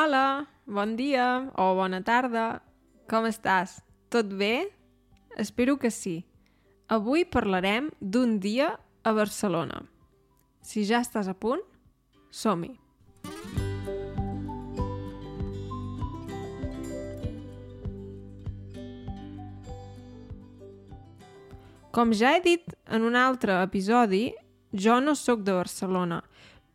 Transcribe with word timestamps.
Hola, 0.00 0.48
bon 0.64 0.94
dia 0.96 1.52
o 1.60 1.74
bona 1.76 1.98
tarda. 2.00 2.62
Com 3.10 3.26
estàs? 3.28 3.82
Tot 4.08 4.30
bé? 4.32 4.70
Espero 5.36 5.74
que 5.76 5.90
sí. 5.92 6.22
Avui 6.88 7.26
parlarem 7.28 7.90
d'un 8.00 8.38
dia 8.40 8.70
a 9.04 9.12
Barcelona. 9.12 9.82
Si 10.64 10.86
ja 10.88 11.02
estàs 11.04 11.28
a 11.28 11.34
punt, 11.36 11.60
som-hi. 12.32 12.72
Com 21.92 22.16
ja 22.16 22.38
he 22.38 22.40
dit 22.48 22.72
en 22.88 23.04
un 23.04 23.20
altre 23.20 23.60
episodi, 23.66 24.30
jo 24.72 24.96
no 25.04 25.12
sóc 25.12 25.44
de 25.44 25.60
Barcelona, 25.60 26.22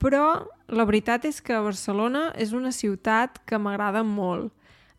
però 0.02 0.46
la 0.68 0.86
veritat 0.88 1.26
és 1.30 1.42
que 1.44 1.58
Barcelona 1.64 2.30
és 2.42 2.54
una 2.54 2.72
ciutat 2.76 3.40
que 3.48 3.60
m'agrada 3.62 4.04
molt. 4.06 4.52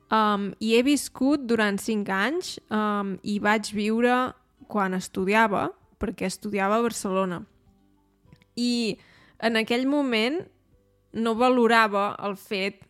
Um, 0.07 0.53
I 0.63 0.77
he 0.77 0.83
viscut 0.87 1.47
durant 1.51 1.81
cinc 1.83 2.11
anys 2.15 2.57
um, 2.71 3.17
i 3.27 3.41
vaig 3.43 3.73
viure 3.75 4.15
quan 4.71 4.95
estudiava, 4.95 5.69
perquè 5.99 6.29
estudiava 6.31 6.79
a 6.79 6.85
Barcelona. 6.85 7.41
I 8.57 8.97
en 9.43 9.59
aquell 9.59 9.87
moment 9.91 10.39
no 11.17 11.35
valorava 11.35 12.13
el 12.25 12.37
fet 12.39 12.85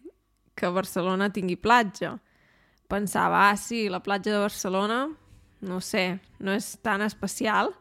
que 0.56 0.72
Barcelona 0.72 1.30
tingui 1.32 1.56
platja. 1.56 2.16
Pensava, 2.88 3.48
ah, 3.50 3.56
sí, 3.56 3.88
la 3.90 4.00
platja 4.02 4.32
de 4.32 4.42
Barcelona, 4.44 5.06
no 5.66 5.80
sé, 5.80 6.18
no 6.38 6.54
és 6.54 6.76
tan 6.84 7.02
especial, 7.02 7.72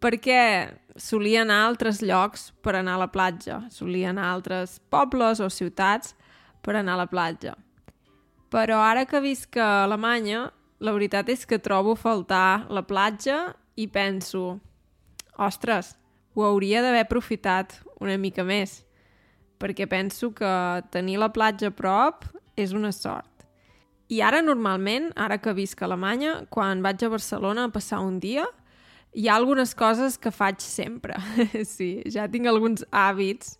perquè 0.00 0.72
solia 0.96 1.44
anar 1.44 1.60
a 1.60 1.66
altres 1.68 2.00
llocs 2.02 2.50
per 2.64 2.74
anar 2.76 2.96
a 2.96 3.04
la 3.04 3.10
platja. 3.12 3.60
Solia 3.70 4.10
anar 4.10 4.28
a 4.28 4.34
altres 4.34 4.78
pobles 4.90 5.40
o 5.40 5.50
ciutats 5.52 6.14
per 6.64 6.76
anar 6.76 6.96
a 6.96 7.02
la 7.04 7.10
platja. 7.10 7.54
Però 8.50 8.80
ara 8.82 9.06
que 9.06 9.20
visc 9.22 9.56
a 9.60 9.84
Alemanya, 9.84 10.48
la 10.80 10.92
veritat 10.96 11.28
és 11.30 11.44
que 11.46 11.60
trobo 11.62 11.94
faltar 11.94 12.66
la 12.72 12.82
platja 12.82 13.52
i 13.76 13.86
penso, 13.86 14.58
ostres, 15.38 15.94
ho 16.34 16.44
hauria 16.46 16.82
d'haver 16.82 17.04
aprofitat 17.04 17.76
una 18.00 18.16
mica 18.18 18.42
més, 18.44 18.80
perquè 19.60 19.86
penso 19.86 20.32
que 20.34 20.50
tenir 20.90 21.18
la 21.20 21.30
platja 21.32 21.68
a 21.70 21.76
prop 21.76 22.24
és 22.56 22.72
una 22.72 22.92
sort. 22.96 23.28
I 24.10 24.22
ara, 24.26 24.40
normalment, 24.42 25.12
ara 25.14 25.38
que 25.38 25.54
visc 25.54 25.82
a 25.82 25.86
Alemanya, 25.86 26.40
quan 26.50 26.82
vaig 26.82 27.04
a 27.06 27.12
Barcelona 27.12 27.68
a 27.68 27.70
passar 27.70 28.00
un 28.02 28.18
dia, 28.18 28.48
hi 29.12 29.28
ha 29.28 29.36
algunes 29.36 29.74
coses 29.74 30.16
que 30.18 30.30
faig 30.30 30.60
sempre. 30.62 31.16
sí, 31.66 32.02
ja 32.10 32.28
tinc 32.30 32.46
alguns 32.46 32.84
hàbits 32.90 33.56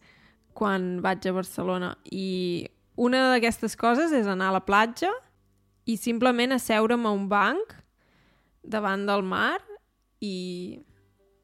quan 0.54 1.00
vaig 1.02 1.26
a 1.26 1.34
Barcelona 1.34 1.94
i 2.10 2.68
una 3.00 3.30
d'aquestes 3.32 3.76
coses 3.80 4.12
és 4.12 4.28
anar 4.28 4.50
a 4.50 4.58
la 4.58 4.64
platja 4.66 5.10
i 5.88 5.96
simplement 5.96 6.52
asseure'm 6.54 7.06
a 7.06 7.14
un 7.16 7.26
banc 7.30 7.74
davant 8.62 9.06
del 9.08 9.24
mar 9.24 9.58
i 10.20 10.78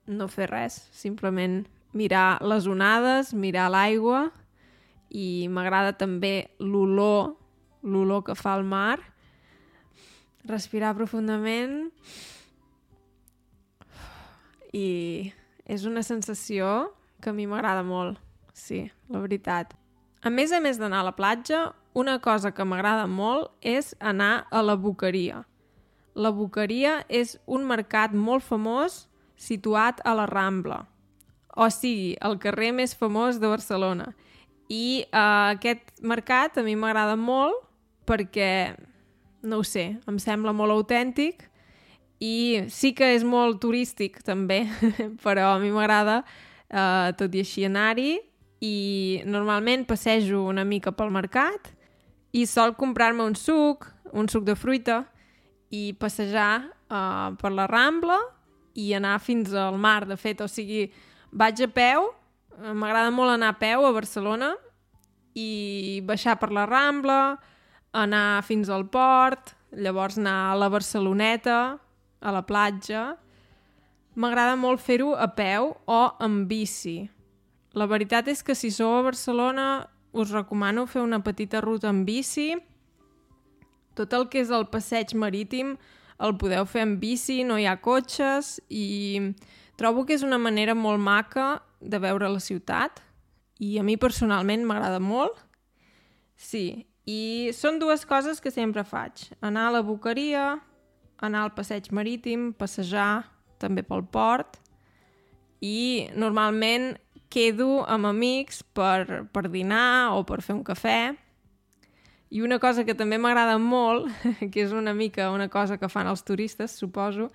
no 0.07 0.29
fer 0.31 0.51
res, 0.51 0.77
simplement 0.93 1.65
mirar 1.97 2.39
les 2.45 2.67
onades, 2.69 3.33
mirar 3.35 3.71
l'aigua 3.73 4.29
i 5.11 5.49
m'agrada 5.49 5.97
també 5.97 6.51
l'olor, 6.61 7.33
l'olor 7.83 8.23
que 8.27 8.37
fa 8.37 8.55
el 8.59 8.67
mar, 8.69 9.01
respirar 10.47 10.95
profundament 10.95 11.89
i 14.77 15.33
és 15.65 15.87
una 15.89 16.05
sensació 16.05 16.93
que 17.23 17.33
a 17.33 17.37
mi 17.37 17.47
m'agrada 17.49 17.83
molt, 17.87 18.21
sí, 18.53 18.85
la 19.09 19.23
veritat. 19.25 19.73
A 20.23 20.31
més 20.31 20.53
a 20.53 20.61
més 20.61 20.79
d'anar 20.81 21.01
a 21.01 21.09
la 21.09 21.17
platja, 21.17 21.71
una 21.97 22.19
cosa 22.21 22.53
que 22.53 22.65
m'agrada 22.65 23.07
molt 23.09 23.53
és 23.65 23.95
anar 24.01 24.47
a 24.51 24.63
la 24.63 24.77
Boqueria. 24.77 25.45
La 26.17 26.33
Boqueria 26.33 26.99
és 27.09 27.37
un 27.47 27.65
mercat 27.69 28.13
molt 28.13 28.45
famós 28.45 29.07
situat 29.37 30.01
a 30.05 30.15
la 30.17 30.27
Rambla, 30.29 30.85
o 31.57 31.69
sigui, 31.73 32.17
el 32.21 32.37
carrer 32.41 32.73
més 32.77 32.93
famós 32.97 33.41
de 33.41 33.49
Barcelona. 33.49 34.11
I 34.69 35.07
uh, 35.09 35.55
aquest 35.55 35.95
mercat 36.03 36.59
a 36.59 36.65
mi 36.67 36.75
m'agrada 36.77 37.17
molt 37.17 37.63
perquè, 38.09 38.77
no 39.47 39.63
ho 39.63 39.65
sé, 39.65 39.95
em 40.09 40.19
sembla 40.21 40.53
molt 40.57 40.75
autèntic 40.75 41.47
i 42.23 42.65
sí 42.73 42.93
que 42.97 43.13
és 43.17 43.25
molt 43.27 43.61
turístic 43.61 44.23
també, 44.25 44.65
però 45.25 45.53
a 45.55 45.59
mi 45.61 45.73
m'agrada 45.75 46.23
eh, 46.23 47.13
tot 47.19 47.35
i 47.35 47.43
així 47.45 47.67
anar-hi. 47.69 48.17
I 48.65 49.21
normalment 49.29 49.85
passejo 49.85 50.41
una 50.49 50.65
mica 50.65 50.95
pel 50.97 51.11
mercat 51.13 51.69
i 52.33 52.47
sol 52.49 52.73
comprar-me 52.75 53.21
un 53.21 53.35
suc, 53.37 53.85
un 54.17 54.31
suc 54.33 54.47
de 54.47 54.55
fruita 54.57 55.03
i 55.69 55.93
passejar 56.01 56.65
eh, 56.65 57.29
per 57.37 57.53
la 57.53 57.67
Rambla 57.69 58.17
i 58.77 58.93
anar 58.97 59.19
fins 59.21 59.53
al 59.57 59.77
mar, 59.81 60.07
de 60.09 60.17
fet, 60.21 60.41
o 60.41 60.49
sigui, 60.49 60.87
vaig 61.33 61.61
a 61.65 61.69
peu, 61.69 62.11
eh, 62.57 62.73
m'agrada 62.73 63.13
molt 63.13 63.37
anar 63.37 63.53
a 63.55 63.61
peu 63.61 63.85
a 63.85 63.93
Barcelona 63.93 64.55
i 65.37 66.01
baixar 66.09 66.39
per 66.41 66.49
la 66.53 66.65
Rambla, 66.69 67.37
anar 67.97 68.45
fins 68.45 68.73
al 68.73 68.87
port, 68.89 69.53
llavors 69.77 70.17
anar 70.21 70.53
a 70.53 70.57
la 70.57 70.69
Barceloneta, 70.73 71.77
a 72.27 72.33
la 72.35 72.43
platja, 72.47 73.13
m'agrada 74.19 74.57
molt 74.59 74.83
fer-ho 74.83 75.13
a 75.15 75.29
peu 75.39 75.75
o 75.87 76.01
en 76.25 76.41
bici. 76.51 77.05
La 77.77 77.87
veritat 77.87 78.27
és 78.33 78.43
que 78.43 78.57
si 78.59 78.73
sou 78.75 78.97
a 78.97 79.05
Barcelona 79.07 79.87
us 80.17 80.33
recomano 80.33 80.87
fer 80.89 81.05
una 81.05 81.21
petita 81.23 81.61
ruta 81.61 81.93
en 81.93 82.03
bici. 82.09 82.55
Tot 83.95 84.13
el 84.17 84.27
que 84.33 84.43
és 84.43 84.51
el 84.51 84.67
passeig 84.73 85.15
marítim 85.15 85.77
el 86.25 86.37
podeu 86.41 86.65
fer 86.65 86.85
en 86.87 86.97
bici, 87.01 87.43
no 87.45 87.59
hi 87.61 87.67
ha 87.69 87.77
cotxes 87.85 88.57
i 88.73 89.21
trobo 89.77 90.07
que 90.09 90.17
és 90.17 90.25
una 90.25 90.41
manera 90.41 90.75
molt 90.75 91.03
maca 91.03 91.61
de 91.81 92.01
veure 92.01 92.31
la 92.33 92.41
ciutat 92.41 93.03
i 93.61 93.77
a 93.81 93.85
mi 93.85 93.97
personalment 94.01 94.65
m'agrada 94.65 95.01
molt. 95.01 95.37
Sí, 96.37 96.87
i 97.05 97.53
són 97.57 97.79
dues 97.81 98.05
coses 98.09 98.41
que 98.41 98.53
sempre 98.53 98.85
faig. 98.85 99.29
Anar 99.45 99.69
a 99.69 99.77
la 99.79 99.85
boqueria 99.85 100.57
anar 101.23 101.47
al 101.47 101.55
passeig 101.57 101.89
marítim, 101.97 102.53
passejar 102.53 103.27
també 103.61 103.83
pel 103.87 104.05
port 104.13 104.59
i 105.65 106.09
normalment 106.17 106.95
quedo 107.33 107.85
amb 107.91 108.09
amics 108.11 108.63
per, 108.77 109.27
per 109.33 109.47
dinar 109.51 110.15
o 110.17 110.25
per 110.29 110.43
fer 110.45 110.57
un 110.57 110.65
cafè. 110.67 111.15
I 112.31 112.43
una 112.43 112.59
cosa 112.59 112.85
que 112.85 112.95
també 112.95 113.19
m'agrada 113.19 113.57
molt, 113.59 114.11
que 114.53 114.65
és 114.67 114.75
una 114.77 114.95
mica 114.95 115.31
una 115.35 115.49
cosa 115.49 115.79
que 115.79 115.91
fan 115.91 116.11
els 116.11 116.25
turistes, 116.27 116.77
suposo, 116.77 117.31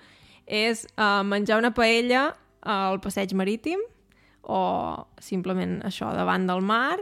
és 0.46 0.86
uh, 0.98 1.22
menjar 1.24 1.60
una 1.62 1.74
paella 1.74 2.32
al 2.62 3.00
passeig 3.02 3.34
marítim 3.38 3.82
o 4.42 4.62
simplement 5.22 5.80
això 5.86 6.12
davant 6.14 6.48
del 6.50 6.62
mar 6.66 6.98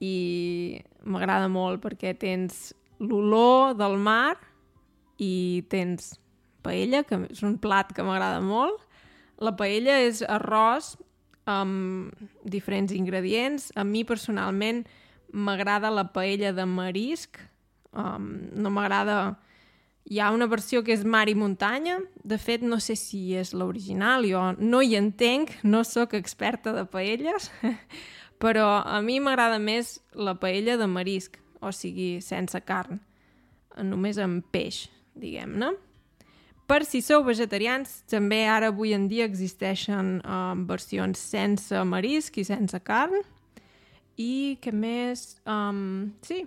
i 0.00 0.80
m'agrada 1.04 1.50
molt 1.50 1.82
perquè 1.82 2.14
tens 2.18 2.70
l'olor 3.00 3.74
del 3.78 3.98
mar 4.00 4.36
i 5.20 5.62
tens 5.68 6.14
paella, 6.64 7.04
que 7.04 7.18
és 7.28 7.44
un 7.46 7.58
plat 7.60 7.92
que 7.94 8.04
m'agrada 8.04 8.40
molt. 8.44 8.80
La 9.40 9.52
paella 9.56 9.98
és 10.04 10.22
arròs 10.24 10.94
amb 11.48 12.16
diferents 12.44 12.92
ingredients. 12.96 13.70
A 13.76 13.84
mi 13.84 14.04
personalment 14.04 14.84
m'agrada 15.32 15.92
la 15.92 16.08
paella 16.12 16.54
de 16.56 16.66
marisc. 16.66 17.40
Um, 17.92 18.50
no 18.56 18.72
m'agrada... 18.72 19.38
Hi 20.10 20.18
ha 20.18 20.30
una 20.34 20.48
versió 20.50 20.80
que 20.82 20.94
és 20.96 21.04
mar 21.04 21.28
i 21.30 21.36
muntanya. 21.38 22.00
De 22.26 22.38
fet, 22.40 22.64
no 22.66 22.80
sé 22.82 22.96
si 22.98 23.34
és 23.36 23.52
l'original. 23.54 24.24
Jo 24.26 24.40
no 24.58 24.80
hi 24.82 24.96
entenc, 24.98 25.52
no 25.62 25.84
sóc 25.86 26.16
experta 26.18 26.72
de 26.74 26.86
paelles, 26.88 27.50
però 28.42 28.80
a 28.80 28.98
mi 29.04 29.20
m'agrada 29.22 29.60
més 29.62 29.98
la 30.16 30.34
paella 30.40 30.78
de 30.80 30.88
marisc, 30.90 31.36
o 31.60 31.70
sigui, 31.70 32.16
sense 32.24 32.58
carn, 32.66 32.98
només 33.84 34.18
amb 34.18 34.48
peix 34.50 34.88
diguem-ne. 35.18 35.72
Per 36.70 36.84
si 36.86 37.00
sou 37.02 37.24
vegetarians, 37.26 38.04
també 38.06 38.44
ara 38.46 38.68
avui 38.70 38.92
en 38.94 39.08
dia 39.10 39.26
existeixen 39.26 40.20
uh, 40.22 40.54
versions 40.68 41.18
sense 41.18 41.74
marisc 41.82 42.38
i 42.38 42.46
sense 42.46 42.78
carn. 42.86 43.24
I 44.20 44.58
què 44.62 44.70
més? 44.70 45.40
Um, 45.48 46.12
sí, 46.22 46.44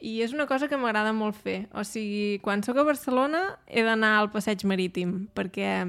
i 0.00 0.18
és 0.22 0.34
una 0.34 0.46
cosa 0.46 0.68
que 0.68 0.78
m'agrada 0.78 1.14
molt 1.16 1.38
fer. 1.38 1.62
O 1.74 1.82
sigui, 1.86 2.38
quan 2.44 2.62
sóc 2.62 2.78
a 2.78 2.86
Barcelona 2.86 3.42
he 3.66 3.82
d'anar 3.86 4.18
al 4.18 4.30
passeig 4.30 4.62
marítim, 4.68 5.24
perquè 5.34 5.88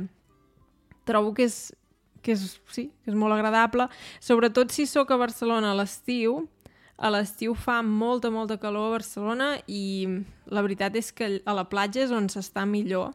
trobo 1.10 1.34
que 1.38 1.46
és, 1.50 1.60
que 2.26 2.34
és, 2.34 2.46
sí, 2.74 2.88
que 3.04 3.14
és 3.14 3.18
molt 3.18 3.36
agradable. 3.38 3.90
Sobretot 4.24 4.74
si 4.74 4.88
sóc 4.90 5.12
a 5.14 5.20
Barcelona 5.22 5.74
a 5.74 5.78
l'estiu, 5.78 6.42
a 7.00 7.10
l'estiu 7.14 7.56
fa 7.56 7.80
molta, 7.82 8.30
molta 8.30 8.58
calor 8.60 8.90
a 8.90 8.96
Barcelona 8.98 9.50
i 9.72 10.08
la 10.52 10.64
veritat 10.66 10.98
és 11.00 11.14
que 11.16 11.38
a 11.40 11.56
la 11.56 11.66
platja 11.72 12.04
és 12.04 12.12
on 12.12 12.28
s'està 12.28 12.66
millor 12.68 13.14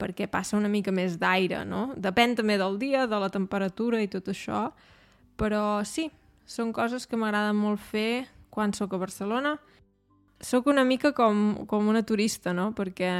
perquè 0.00 0.24
passa 0.32 0.56
una 0.56 0.70
mica 0.72 0.92
més 0.92 1.18
d'aire, 1.20 1.60
no? 1.68 1.90
Depèn 2.00 2.32
també 2.38 2.56
del 2.56 2.78
dia, 2.80 3.04
de 3.06 3.18
la 3.20 3.28
temperatura 3.28 4.00
i 4.00 4.08
tot 4.08 4.30
això, 4.32 4.70
però 5.36 5.82
sí, 5.84 6.08
són 6.48 6.72
coses 6.72 7.04
que 7.06 7.20
m'agrada 7.20 7.52
molt 7.52 7.82
fer 7.90 8.24
quan 8.50 8.72
sóc 8.72 8.96
a 8.96 9.02
Barcelona 9.02 9.58
sóc 10.40 10.66
una 10.66 10.84
mica 10.84 11.12
com, 11.12 11.66
com 11.68 11.88
una 11.88 12.02
turista, 12.02 12.54
no? 12.56 12.70
Perquè 12.72 13.12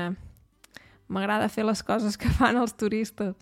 m'agrada 1.13 1.51
fer 1.53 1.67
les 1.69 1.83
coses 1.85 2.17
que 2.17 2.33
fan 2.41 2.57
els 2.57 2.75
turistes. 2.81 3.37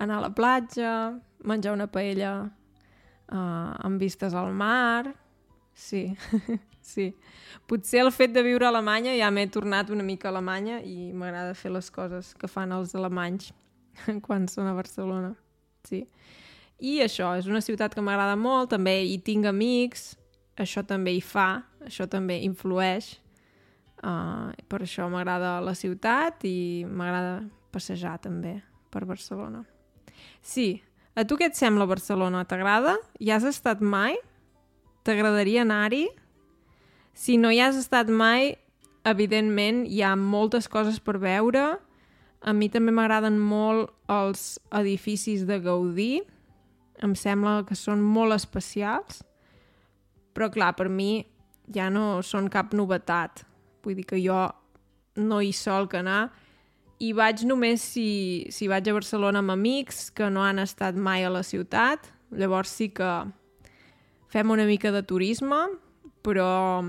Anar 0.00 0.18
a 0.18 0.26
la 0.28 0.34
platja, 0.34 1.12
menjar 1.44 1.76
una 1.76 1.88
paella 1.92 2.32
uh, 2.48 3.72
amb 3.84 4.00
vistes 4.00 4.34
al 4.34 4.52
mar... 4.56 5.14
Sí, 5.78 6.16
sí. 6.82 7.12
Potser 7.70 8.02
el 8.02 8.10
fet 8.10 8.32
de 8.34 8.42
viure 8.42 8.66
a 8.66 8.72
Alemanya 8.72 9.14
ja 9.14 9.30
m'he 9.30 9.46
tornat 9.54 9.92
una 9.94 10.02
mica 10.02 10.26
a 10.26 10.32
Alemanya 10.34 10.80
i 10.82 11.12
m'agrada 11.14 11.54
fer 11.54 11.70
les 11.70 11.86
coses 11.94 12.32
que 12.34 12.50
fan 12.50 12.74
els 12.74 12.96
alemanys 12.98 13.52
quan 14.26 14.48
són 14.50 14.66
a 14.66 14.74
Barcelona. 14.74 15.36
Sí. 15.86 16.02
I 16.82 16.98
això, 17.02 17.30
és 17.38 17.46
una 17.50 17.62
ciutat 17.62 17.94
que 17.94 18.02
m'agrada 18.02 18.34
molt, 18.38 18.72
també 18.74 18.96
hi 19.06 19.20
tinc 19.22 19.46
amics, 19.46 20.12
això 20.58 20.82
també 20.86 21.14
hi 21.14 21.22
fa, 21.22 21.62
això 21.86 22.06
també 22.10 22.40
influeix. 22.46 23.14
Uh, 23.98 24.50
per 24.70 24.84
això 24.84 25.08
m'agrada 25.10 25.56
la 25.62 25.74
ciutat 25.74 26.44
i 26.46 26.84
m'agrada 26.86 27.40
passejar 27.74 28.16
també 28.22 28.56
per 28.94 29.04
Barcelona. 29.06 29.64
Sí, 30.42 30.82
a 31.18 31.24
tu 31.26 31.38
què 31.38 31.48
et 31.50 31.58
sembla 31.58 31.86
Barcelona? 31.86 32.44
T'agrada? 32.46 32.94
Hi 33.18 33.32
has 33.34 33.46
estat 33.46 33.82
mai? 33.82 34.18
T'agradaria 35.08 35.62
anar-hi? 35.64 36.04
Si 37.16 37.38
no 37.40 37.48
hi 37.48 37.62
has 37.64 37.78
estat 37.80 38.10
mai, 38.12 38.50
evidentment 39.08 39.86
hi 39.88 40.02
ha 40.04 40.10
moltes 40.20 40.68
coses 40.68 40.98
per 41.00 41.14
veure. 41.22 41.62
A 42.44 42.52
mi 42.52 42.68
també 42.68 42.92
m'agraden 42.92 43.38
molt 43.40 43.94
els 44.12 44.58
edificis 44.76 45.46
de 45.48 45.56
Gaudí. 45.64 46.20
Em 47.00 47.14
sembla 47.16 47.62
que 47.64 47.78
són 47.78 48.02
molt 48.04 48.36
especials. 48.36 49.22
Però, 50.36 50.50
clar, 50.52 50.74
per 50.76 50.90
mi 50.92 51.24
ja 51.72 51.88
no 51.88 52.20
són 52.20 52.52
cap 52.52 52.76
novetat. 52.76 53.46
Vull 53.80 53.96
dir 53.96 54.04
que 54.12 54.20
jo 54.20 54.44
no 55.16 55.40
hi 55.40 55.54
sol 55.56 55.88
que 55.88 56.02
anar 56.04 56.28
i 57.00 57.14
vaig 57.14 57.46
només 57.46 57.80
si, 57.94 58.08
si 58.52 58.68
vaig 58.68 58.90
a 58.90 58.94
Barcelona 58.96 59.40
amb 59.40 59.54
amics 59.54 60.08
que 60.10 60.28
no 60.28 60.44
han 60.44 60.60
estat 60.60 60.98
mai 60.98 61.24
a 61.24 61.32
la 61.32 61.44
ciutat, 61.46 62.10
llavors 62.34 62.72
sí 62.74 62.90
que 62.92 63.08
fem 64.28 64.50
una 64.50 64.66
mica 64.68 64.92
de 64.92 65.02
turisme, 65.02 65.58
però, 66.22 66.84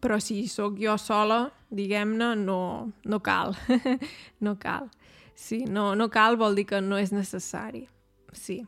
però 0.00 0.18
si 0.20 0.46
sóc 0.50 0.78
jo 0.82 0.96
sola, 0.98 1.46
diguem-ne, 1.70 2.34
no, 2.36 2.60
no 3.04 3.20
cal, 3.22 3.54
no 4.44 4.58
cal. 4.58 4.90
Sí, 5.34 5.64
no, 5.66 5.94
no 5.98 6.08
cal 6.10 6.38
vol 6.38 6.54
dir 6.54 6.66
que 6.70 6.80
no 6.82 6.98
és 6.98 7.12
necessari. 7.14 7.88
Sí. 8.34 8.62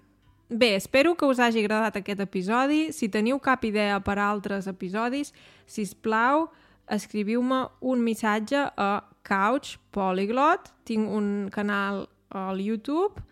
Bé, 0.48 0.76
espero 0.76 1.16
que 1.18 1.26
us 1.26 1.40
hagi 1.42 1.62
agradat 1.62 1.98
aquest 1.98 2.22
episodi. 2.22 2.92
Si 2.94 3.08
teniu 3.10 3.38
cap 3.42 3.64
idea 3.66 3.98
per 4.02 4.18
a 4.18 4.28
altres 4.30 4.66
episodis, 4.70 5.32
si 5.66 5.82
us 5.86 5.94
plau, 5.94 6.46
escriviu-me 6.90 7.64
un 7.82 8.02
missatge 8.02 8.62
a 8.78 8.90
Couch 9.26 9.78
Polyglot. 9.90 10.70
Tinc 10.86 11.10
un 11.10 11.48
canal 11.54 12.04
al 12.30 12.62
YouTube 12.62 13.22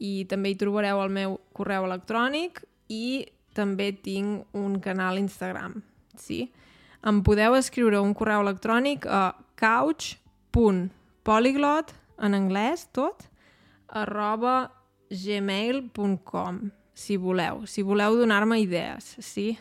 i 0.00 0.24
també 0.28 0.52
hi 0.52 0.58
trobareu 0.60 1.00
el 1.00 1.12
meu 1.12 1.38
correu 1.56 1.84
electrònic 1.88 2.62
i 2.90 3.26
també 3.54 3.92
tinc 3.94 4.46
un 4.56 4.80
canal 4.82 5.18
Instagram. 5.18 5.82
Sí? 6.18 6.52
Em 7.06 7.22
podeu 7.24 7.54
escriure 7.56 8.00
un 8.02 8.14
correu 8.14 8.40
electrònic 8.44 9.06
a 9.06 9.34
couch.polyglot, 9.60 11.94
en 12.20 12.34
anglès 12.36 12.84
tot, 12.92 13.28
arroba 13.88 14.70
gmail.com, 15.10 16.70
si 16.94 17.16
voleu, 17.16 17.66
si 17.66 17.82
voleu 17.82 18.16
donar-me 18.20 18.60
idees, 18.60 19.16
sí? 19.24 19.58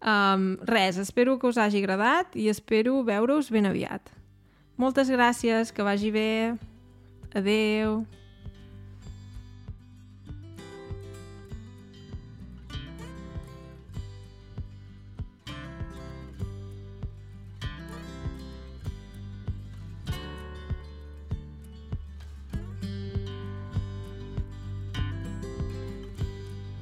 Um, 0.00 0.56
res, 0.64 0.96
espero 0.96 1.38
que 1.38 1.46
us 1.50 1.58
hagi 1.60 1.78
agradat 1.82 2.36
i 2.38 2.48
espero 2.48 3.02
veure-us 3.04 3.50
ben 3.52 3.66
aviat. 3.68 4.08
Moltes 4.80 5.10
gràcies, 5.12 5.74
que 5.76 5.84
vagi 5.84 6.08
bé. 6.14 6.56
Adeu. 7.36 8.06